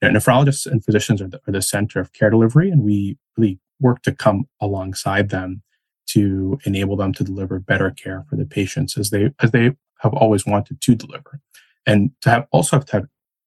[0.00, 3.18] You know, nephrologists and physicians are the, are the center of care delivery and we
[3.36, 5.62] really work to come alongside them
[6.08, 10.14] to enable them to deliver better care for the patients as they as they have
[10.14, 11.40] always wanted to deliver.
[11.86, 13.06] And to have also have to have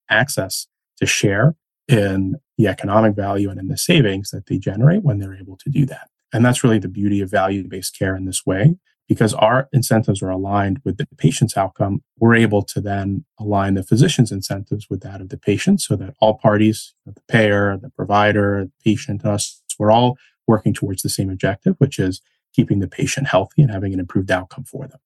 [0.10, 1.56] access to share
[1.88, 5.70] in the economic value and in the savings that they generate when they're able to
[5.70, 6.10] do that.
[6.34, 10.22] And that's really the beauty of value based care in this way because our incentives
[10.22, 15.02] are aligned with the patient's outcome, we're able to then align the physician's incentives with
[15.02, 19.62] that of the patient so that all parties, the payer, the provider, the patient, us,
[19.78, 22.22] we're all working towards the same objective, which is
[22.54, 25.00] keeping the patient healthy and having an improved outcome for them.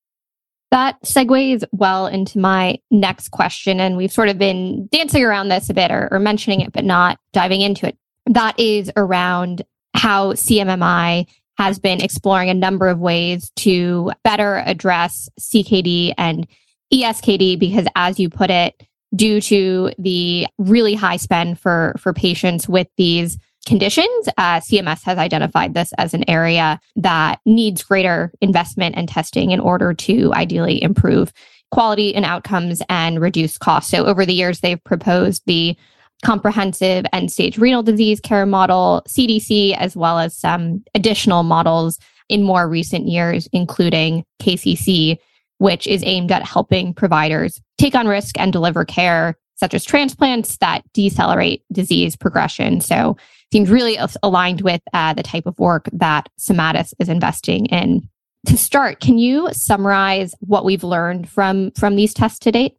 [0.71, 3.79] That segues well into my next question.
[3.79, 6.85] And we've sort of been dancing around this a bit or, or mentioning it, but
[6.85, 7.97] not diving into it.
[8.27, 9.63] That is around
[9.95, 11.25] how CMMI
[11.59, 16.47] has been exploring a number of ways to better address CKD and
[16.91, 18.81] ESKD because, as you put it,
[19.13, 25.17] due to the really high spend for for patients with these conditions, uh, CMS has
[25.17, 30.81] identified this as an area that needs greater investment and testing in order to ideally
[30.81, 31.33] improve
[31.71, 33.91] quality and outcomes and reduce costs.
[33.91, 35.75] So over the years, they've proposed the
[36.23, 42.43] comprehensive end stage renal disease care model, CEC, as well as some additional models in
[42.43, 45.17] more recent years, including KCC,
[45.57, 50.57] which is aimed at helping providers take on risk and deliver care, such as transplants
[50.57, 52.81] that decelerate disease progression.
[52.81, 53.17] So,
[53.51, 58.07] seems really aligned with uh, the type of work that Somatus is investing in.
[58.45, 62.78] To start, can you summarize what we've learned from from these tests to date?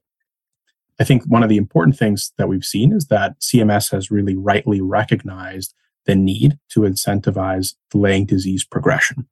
[1.00, 4.36] I think one of the important things that we've seen is that CMS has really
[4.36, 9.26] rightly recognized the need to incentivize delaying disease progression.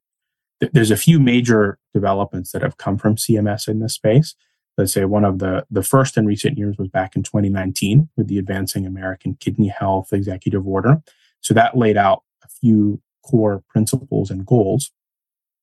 [0.73, 4.35] There's a few major developments that have come from CMS in this space.
[4.79, 8.29] Let's say one of the, the first in recent years was back in 2019 with
[8.29, 11.03] the Advancing American Kidney Health Executive Order.
[11.41, 14.91] So that laid out a few core principles and goals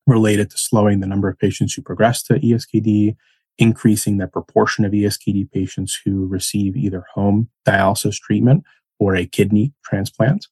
[0.05, 3.15] related to slowing the number of patients who progress to ESKD,
[3.57, 8.63] increasing the proportion of ESKD patients who receive either home dialysis treatment
[8.99, 10.47] or a kidney transplant.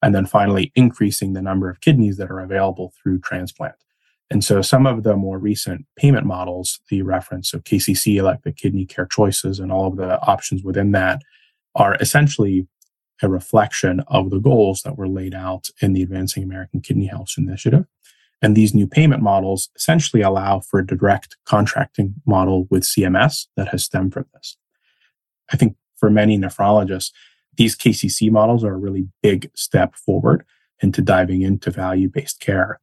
[0.00, 3.74] and then finally increasing the number of kidneys that are available through transplant.
[4.30, 8.52] And so some of the more recent payment models, the reference of KCC, like the
[8.52, 11.22] kidney care choices and all of the options within that
[11.74, 12.68] are essentially
[13.22, 17.34] a reflection of the goals that were laid out in the Advancing American Kidney Health
[17.36, 17.86] Initiative.
[18.40, 23.68] And these new payment models essentially allow for a direct contracting model with CMS that
[23.68, 24.56] has stemmed from this.
[25.52, 27.10] I think for many nephrologists,
[27.56, 30.44] these KCC models are a really big step forward
[30.80, 32.80] into diving into value based care.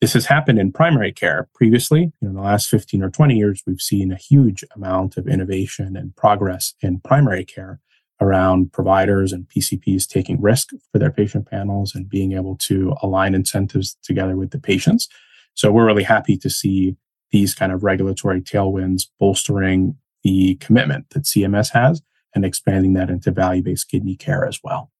[0.00, 2.12] This has happened in primary care previously.
[2.20, 6.14] In the last 15 or 20 years, we've seen a huge amount of innovation and
[6.16, 7.80] progress in primary care
[8.20, 13.34] around providers and PCPs taking risk for their patient panels and being able to align
[13.34, 15.08] incentives together with the patients.
[15.54, 16.96] So we're really happy to see
[17.32, 22.02] these kind of regulatory tailwinds bolstering the commitment that CMS has
[22.34, 24.90] and expanding that into value-based kidney care as well.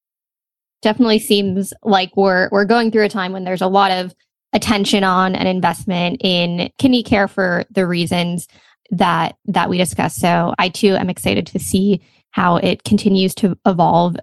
[0.83, 4.14] Definitely seems like we're we're going through a time when there's a lot of
[4.52, 8.48] attention on and investment in kidney care for the reasons
[8.90, 10.18] that that we discussed.
[10.20, 12.00] So I too am excited to see
[12.31, 14.16] how it continues to evolve.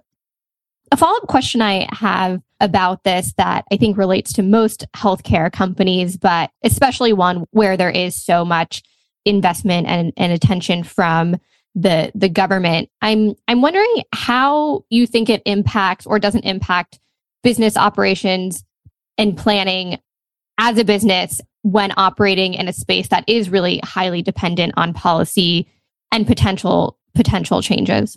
[0.90, 6.16] A follow-up question I have about this that I think relates to most healthcare companies,
[6.16, 8.82] but especially one where there is so much
[9.24, 11.36] investment and, and attention from
[11.74, 12.88] the the government.
[13.02, 16.98] I'm I'm wondering how you think it impacts or doesn't impact
[17.42, 18.64] business operations
[19.16, 19.98] and planning
[20.58, 25.68] as a business when operating in a space that is really highly dependent on policy
[26.10, 28.16] and potential potential changes.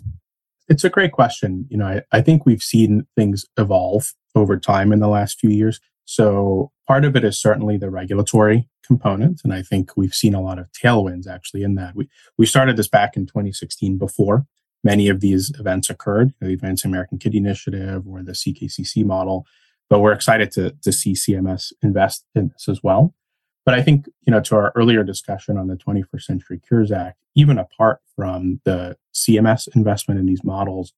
[0.68, 1.66] It's a great question.
[1.68, 5.50] You know, I, I think we've seen things evolve over time in the last few
[5.50, 5.80] years.
[6.04, 9.40] So part of it is certainly the regulatory component.
[9.42, 11.96] And I think we've seen a lot of tailwinds actually in that.
[11.96, 14.46] We, we started this back in 2016 before
[14.84, 19.46] many of these events occurred, the Advanced American Kidney Initiative or the CKCC model.
[19.90, 23.14] But we're excited to, to see CMS invest in this as well.
[23.64, 27.18] But I think, you know, to our earlier discussion on the 21st Century Cures Act,
[27.34, 30.92] even apart from the CMS investment in these models,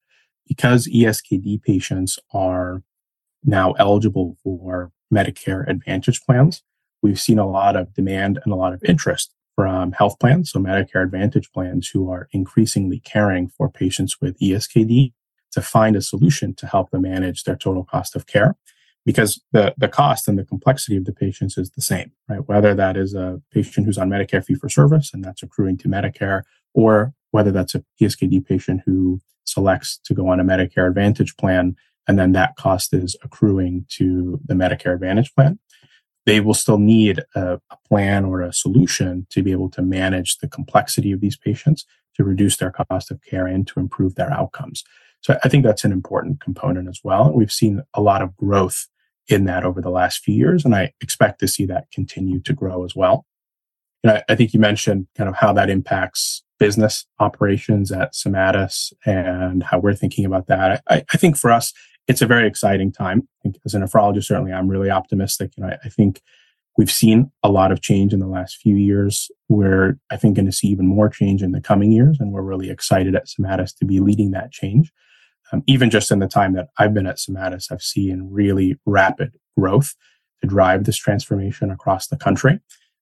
[0.49, 2.83] because ESKD patients are
[3.45, 6.63] now eligible for Medicare Advantage plans,
[7.03, 10.59] we've seen a lot of demand and a lot of interest from health plans, so
[10.59, 15.13] Medicare Advantage plans who are increasingly caring for patients with ESKD
[15.53, 18.57] to find a solution to help them manage their total cost of care
[19.05, 22.47] because the, the cost and the complexity of the patients is the same, right?
[22.49, 25.89] Whether that is a patient who's on Medicare fee for service and that's accruing to
[25.89, 31.37] Medicare, or whether that's a ESKD patient who selects to go on a Medicare Advantage
[31.37, 35.59] plan and then that cost is accruing to the Medicare Advantage plan.
[36.27, 40.39] They will still need a, a plan or a solution to be able to manage
[40.39, 41.85] the complexity of these patients
[42.17, 44.85] to reduce their cost of care and to improve their outcomes.
[45.21, 47.33] So I think that's an important component as well.
[47.33, 48.87] We've seen a lot of growth
[49.29, 52.53] in that over the last few years, and I expect to see that continue to
[52.53, 53.25] grow as well.
[54.03, 58.93] And I, I think you mentioned kind of how that impacts business operations at Somatus
[59.05, 60.83] and how we're thinking about that.
[60.89, 61.73] I, I think for us,
[62.07, 63.27] it's a very exciting time.
[63.41, 65.53] I think as a nephrologist, certainly I'm really optimistic.
[65.57, 66.21] And I, I think
[66.77, 69.31] we've seen a lot of change in the last few years.
[69.49, 72.19] We're, I think, going to see even more change in the coming years.
[72.21, 74.93] And we're really excited at Somatus to be leading that change.
[75.55, 79.33] Um, even just in the time that I've been at Somatus, I've seen really rapid
[79.57, 79.95] growth
[80.43, 82.59] to drive this transformation across the country.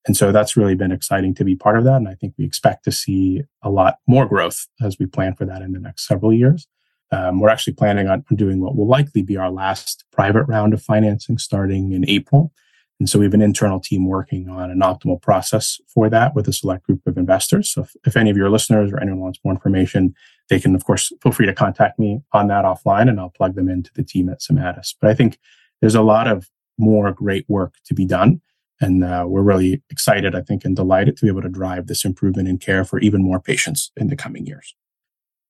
[0.07, 1.97] And so that's really been exciting to be part of that.
[1.97, 5.47] And I think we expect to see a lot more growth as we plan for
[5.47, 6.67] that in the next several years.
[7.11, 10.83] Um, we're actually planning on doing what will likely be our last private round of
[10.83, 12.53] financing starting in April.
[12.99, 16.49] And so we have an internal team working on an optimal process for that with
[16.49, 17.71] a select group of investors.
[17.71, 20.15] So if, if any of your listeners or anyone wants more information,
[20.53, 23.55] they can, of course, feel free to contact me on that offline and I'll plug
[23.55, 24.95] them into the team at Somatus.
[25.01, 25.39] But I think
[25.81, 28.43] there's a lot of more great work to be done.
[28.79, 32.05] And uh, we're really excited, I think, and delighted to be able to drive this
[32.05, 34.75] improvement in care for even more patients in the coming years.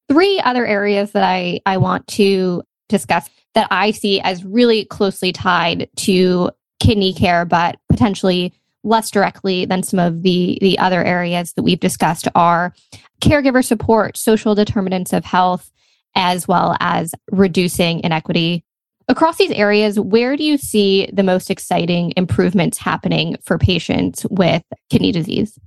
[0.08, 5.32] Three other areas that I, I want to discuss that I see as really closely
[5.32, 8.52] tied to kidney care, but potentially
[8.84, 12.74] less directly than some of the, the other areas that we've discussed are
[13.20, 15.70] caregiver support, social determinants of health,
[16.14, 18.64] as well as reducing inequity.
[19.08, 24.62] Across these areas, where do you see the most exciting improvements happening for patients with
[24.90, 25.58] kidney disease?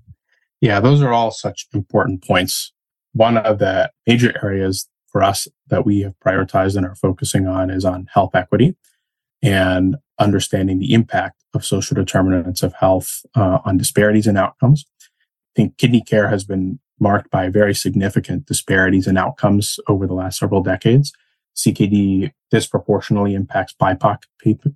[0.61, 2.73] Yeah, those are all such important points.
[3.13, 7.69] One of the major areas for us that we have prioritized and are focusing on
[7.69, 8.75] is on health equity
[9.41, 14.85] and understanding the impact of social determinants of health uh, on disparities in outcomes.
[15.01, 20.13] I think kidney care has been marked by very significant disparities in outcomes over the
[20.13, 21.11] last several decades.
[21.55, 24.23] CKD disproportionately impacts BIPOC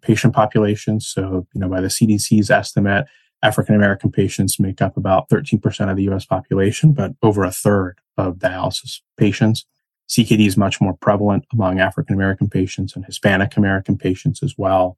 [0.01, 1.07] patient populations.
[1.07, 3.05] So, you know, by the CDC's estimate,
[3.41, 7.97] African American patients make up about 13% of the US population, but over a third
[8.17, 9.65] of dialysis patients.
[10.09, 14.97] CKD is much more prevalent among African American patients and Hispanic American patients as well.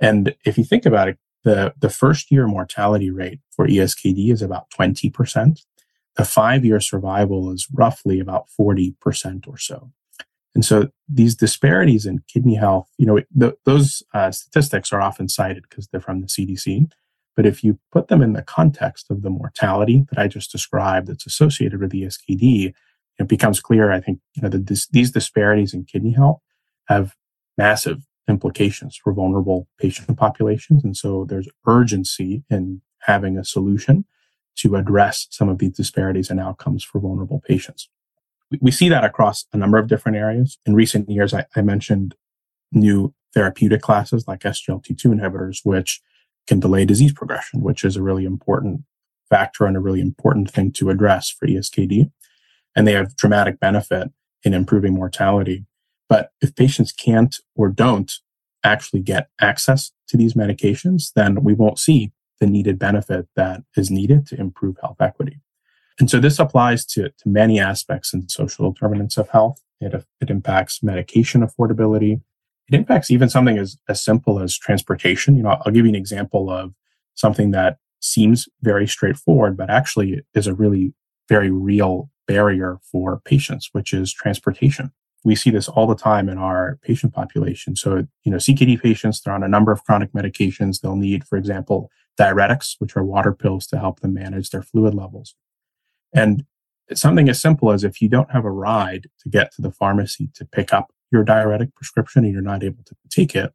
[0.00, 4.42] And if you think about it, the, the first year mortality rate for ESKD is
[4.42, 5.60] about 20%.
[6.16, 9.90] The five year survival is roughly about 40% or so.
[10.54, 15.28] And so these disparities in kidney health, you know, th- those uh, statistics are often
[15.28, 16.90] cited because they're from the CDC.
[17.34, 21.06] But if you put them in the context of the mortality that I just described
[21.06, 22.74] that's associated with ESKD,
[23.18, 26.40] it becomes clear, I think, you know, that this, these disparities in kidney health
[26.88, 27.14] have
[27.56, 30.84] massive implications for vulnerable patient populations.
[30.84, 34.04] And so there's urgency in having a solution
[34.56, 37.88] to address some of these disparities and outcomes for vulnerable patients.
[38.60, 40.58] We, see that across a number of different areas.
[40.66, 42.14] In recent years, I, I mentioned
[42.70, 46.02] new therapeutic classes like SGLT2 inhibitors, which
[46.46, 48.82] can delay disease progression, which is a really important
[49.30, 52.10] factor and a really important thing to address for ESKD.
[52.76, 54.10] And they have dramatic benefit
[54.42, 55.64] in improving mortality.
[56.12, 58.12] But if patients can't or don't
[58.62, 63.90] actually get access to these medications, then we won't see the needed benefit that is
[63.90, 65.40] needed to improve health equity.
[65.98, 69.62] And so this applies to, to many aspects in social determinants of health.
[69.80, 72.20] It, it impacts medication affordability.
[72.68, 75.34] It impacts even something as, as simple as transportation.
[75.34, 76.74] You know, I'll give you an example of
[77.14, 80.92] something that seems very straightforward, but actually is a really
[81.30, 84.92] very real barrier for patients, which is transportation.
[85.24, 87.76] We see this all the time in our patient population.
[87.76, 90.80] So, you know, CKD patients, they're on a number of chronic medications.
[90.80, 94.94] They'll need, for example, diuretics, which are water pills to help them manage their fluid
[94.94, 95.34] levels.
[96.12, 96.44] And
[96.92, 100.28] something as simple as if you don't have a ride to get to the pharmacy
[100.34, 103.52] to pick up your diuretic prescription and you're not able to take it,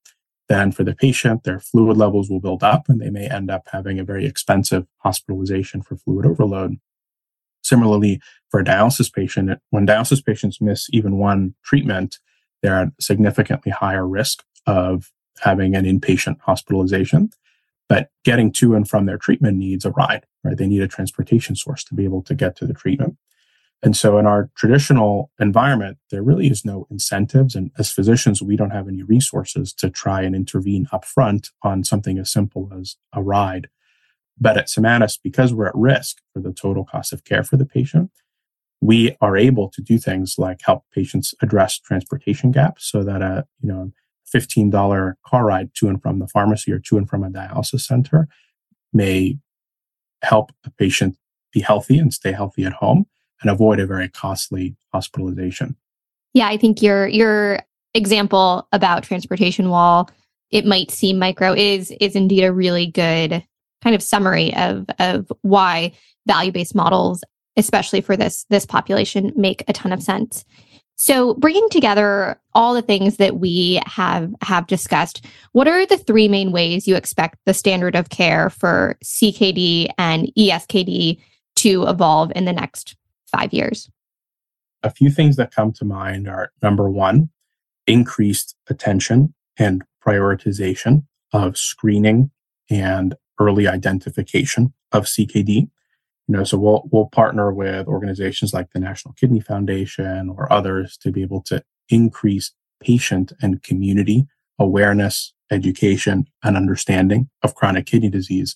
[0.49, 3.67] then for the patient, their fluid levels will build up and they may end up
[3.71, 6.77] having a very expensive hospitalization for fluid overload.
[7.67, 12.17] Similarly, for a dialysis patient, when dialysis patients miss even one treatment,
[12.61, 17.29] they're at significantly higher risk of having an inpatient hospitalization.
[17.89, 20.57] But getting to and from their treatment needs a ride, right?
[20.57, 23.17] They need a transportation source to be able to get to the treatment.
[23.83, 27.55] And so in our traditional environment, there really is no incentives.
[27.55, 32.17] And as physicians, we don't have any resources to try and intervene upfront on something
[32.17, 33.69] as simple as a ride.
[34.39, 37.65] But at Somatus, because we're at risk for the total cost of care for the
[37.65, 38.11] patient,
[38.81, 43.45] we are able to do things like help patients address transportation gaps so that a,
[43.61, 43.91] you know,
[44.33, 48.27] $15 car ride to and from the pharmacy or to and from a dialysis center
[48.93, 49.37] may
[50.21, 51.17] help a patient
[51.53, 53.05] be healthy and stay healthy at home
[53.41, 55.75] and avoid a very costly hospitalization.
[56.33, 57.59] Yeah, I think your your
[57.93, 60.09] example about transportation wall,
[60.51, 63.43] it might seem micro, is is indeed a really good
[63.83, 65.91] kind of summary of of why
[66.25, 67.23] value-based models
[67.57, 70.45] especially for this this population make a ton of sense.
[70.99, 76.27] So, bringing together all the things that we have have discussed, what are the three
[76.27, 81.19] main ways you expect the standard of care for CKD and ESKD
[81.57, 82.95] to evolve in the next
[83.31, 83.89] five years?
[84.81, 87.29] A few things that come to mind are number one,
[87.85, 92.31] increased attention and prioritization of screening
[92.71, 95.69] and early identification of CKD.
[96.29, 100.97] You know, so we'll we'll partner with organizations like the National Kidney Foundation or others
[100.97, 104.27] to be able to increase patient and community
[104.59, 108.55] awareness, education, and understanding of chronic kidney disease.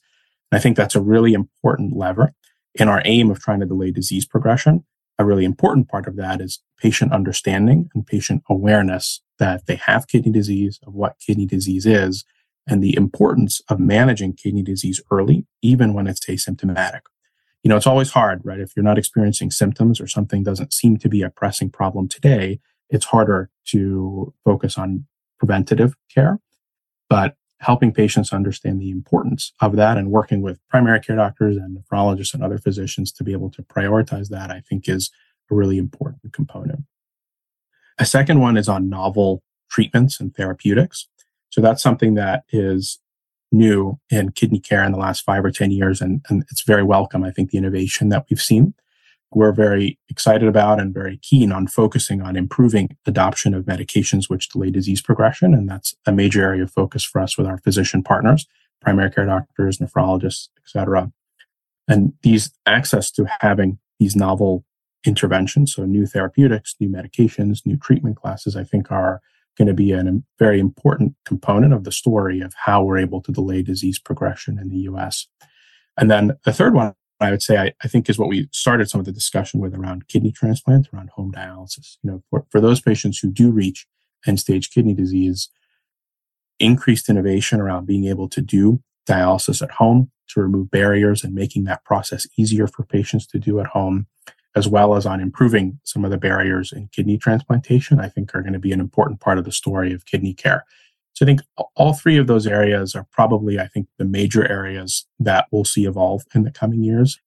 [0.51, 2.33] And I think that's a really important lever
[2.75, 4.83] in our aim of trying to delay disease progression,
[5.19, 10.07] a really important part of that is patient understanding and patient awareness that they have
[10.07, 12.23] kidney disease, of what kidney disease is,
[12.67, 17.01] and the importance of managing kidney disease early, even when it's asymptomatic.
[17.63, 18.59] You know, it's always hard, right?
[18.59, 22.59] If you're not experiencing symptoms or something doesn't seem to be a pressing problem today,
[22.89, 25.05] it's harder to focus on
[25.39, 26.39] preventative care.
[27.09, 31.77] But helping patients understand the importance of that and working with primary care doctors and
[31.77, 35.11] nephrologists and other physicians to be able to prioritize that, I think is
[35.51, 36.85] a really important component.
[37.99, 41.07] A second one is on novel treatments and therapeutics.
[41.51, 42.99] So that's something that is
[43.51, 46.01] new in kidney care in the last five or 10 years.
[46.01, 48.73] And, and it's very welcome, I think, the innovation that we've seen
[49.33, 54.49] we're very excited about and very keen on focusing on improving adoption of medications which
[54.49, 55.53] delay disease progression.
[55.53, 58.45] And that's a major area of focus for us with our physician partners,
[58.81, 61.11] primary care doctors, nephrologists, et cetera.
[61.87, 64.65] And these access to having these novel
[65.05, 65.73] interventions.
[65.73, 69.21] So new therapeutics, new medications, new treatment classes, I think are
[69.57, 70.03] going to be a
[70.39, 74.69] very important component of the story of how we're able to delay disease progression in
[74.69, 75.27] the US.
[75.97, 78.89] And then the third one I would say I, I, think is what we started
[78.89, 81.97] some of the discussion with around kidney transplant, around home dialysis.
[82.01, 83.85] You know, for, for those patients who do reach
[84.25, 85.49] end stage kidney disease,
[86.59, 91.65] increased innovation around being able to do dialysis at home to remove barriers and making
[91.65, 94.07] that process easier for patients to do at home,
[94.55, 98.41] as well as on improving some of the barriers in kidney transplantation, I think are
[98.41, 100.65] going to be an important part of the story of kidney care.
[101.13, 101.41] So I think
[101.75, 105.85] all three of those areas are probably, I think, the major areas that we'll see
[105.85, 107.19] evolve in the coming years.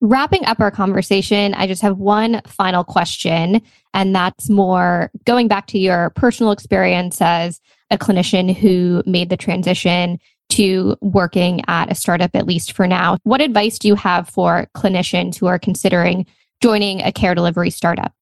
[0.00, 3.60] Wrapping up our conversation, I just have one final question,
[3.92, 9.36] and that's more going back to your personal experience as a clinician who made the
[9.36, 10.18] transition
[10.50, 13.18] to working at a startup, at least for now.
[13.24, 16.26] What advice do you have for clinicians who are considering
[16.60, 18.12] joining a care delivery startup?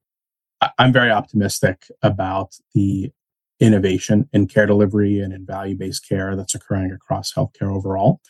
[0.79, 3.11] I'm very optimistic about the
[3.61, 8.21] innovation in care delivery and in value based care that's occurring across healthcare overall.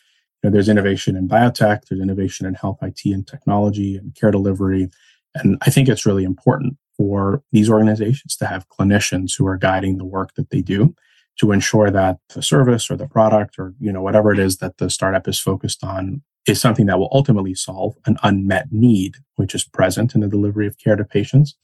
[0.42, 4.30] You know, there's innovation in biotech, there's innovation in health IT and technology and care
[4.30, 4.88] delivery.
[5.34, 9.98] And I think it's really important for these organizations to have clinicians who are guiding
[9.98, 10.94] the work that they do
[11.38, 14.78] to ensure that the service or the product or you know whatever it is that
[14.78, 19.54] the startup is focused on is something that will ultimately solve an unmet need which
[19.54, 21.56] is present in the delivery of care to patients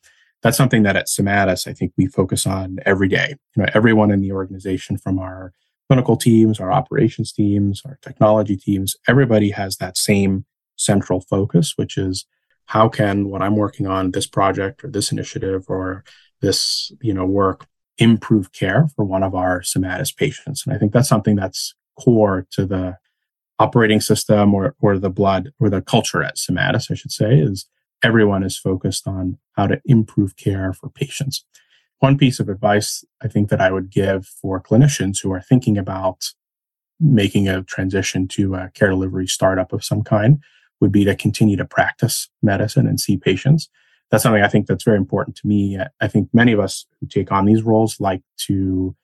[0.44, 3.34] that's something that at Somatus, I think we focus on every day.
[3.56, 5.54] You know, everyone in the organization from our
[5.88, 10.44] clinical teams, our operations teams, our technology teams, everybody has that same
[10.76, 12.26] central focus, which is
[12.66, 16.04] how can what I'm working on, this project or this initiative or
[16.42, 17.66] this, you know, work
[17.96, 20.66] improve care for one of our Somatus patients.
[20.66, 22.98] And I think that's something that's core to the
[23.58, 27.66] operating system or, or the blood or the culture at Somatus, I should say, is
[28.02, 31.44] everyone is focused on how to improve care for patients.
[32.00, 35.78] One piece of advice I think that I would give for clinicians who are thinking
[35.78, 36.24] about
[37.00, 40.42] making a transition to a care delivery startup of some kind
[40.80, 43.68] would be to continue to practice medicine and see patients.
[44.10, 45.78] That's something I think that's very important to me.
[46.00, 48.94] I think many of us who take on these roles like to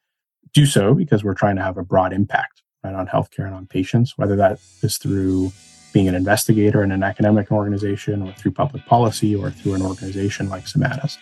[0.53, 3.67] do so because we're trying to have a broad impact right on healthcare and on
[3.67, 5.53] patients, whether that is through
[5.93, 10.49] being an investigator in an academic organization or through public policy or through an organization
[10.49, 11.17] like Somatus.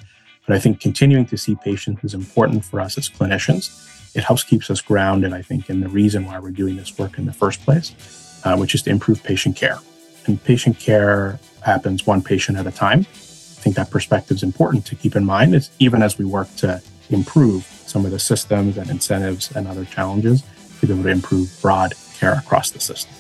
[0.47, 3.85] But I think continuing to see patients is important for us as clinicians.
[4.15, 7.19] It helps keeps us grounded, I think, in the reason why we're doing this work
[7.19, 9.79] in the first place, uh, which is to improve patient care.
[10.27, 13.01] And patient care happens one patient at a time.
[13.01, 16.81] I think that perspective is important to keep in mind, even as we work to
[17.11, 20.45] improve some of the systems and incentives and other challenges
[20.81, 23.13] to be able to improve broad care across the system.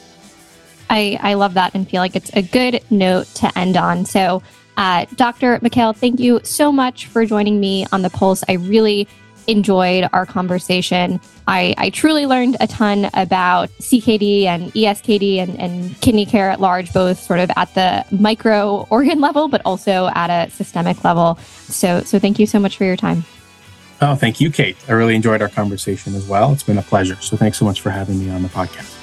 [0.91, 4.05] I, I love that and feel like it's a good note to end on.
[4.05, 4.43] So,
[4.77, 5.59] uh, Dr.
[5.61, 8.45] Mikhael, thank you so much for joining me on the Pulse.
[8.49, 9.09] I really
[9.49, 11.21] enjoyed our conversation.
[11.49, 16.61] I, I truly learned a ton about CKD and ESKD and, and kidney care at
[16.61, 21.37] large, both sort of at the micro organ level, but also at a systemic level.
[21.69, 23.25] So, so thank you so much for your time.
[24.01, 24.76] Oh, thank you, Kate.
[24.88, 26.53] I really enjoyed our conversation as well.
[26.53, 27.16] It's been a pleasure.
[27.20, 28.97] So thanks so much for having me on the podcast.